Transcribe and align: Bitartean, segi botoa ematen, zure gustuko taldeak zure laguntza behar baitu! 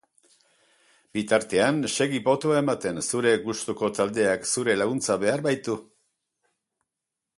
Bitartean, 1.17 1.81
segi 1.95 2.21
botoa 2.29 2.57
ematen, 2.61 2.97
zure 3.09 3.35
gustuko 3.43 3.91
taldeak 3.99 4.49
zure 4.53 4.77
laguntza 4.81 5.19
behar 5.25 5.45
baitu! 5.51 5.77